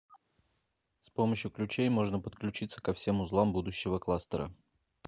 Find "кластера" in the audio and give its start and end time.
3.99-4.51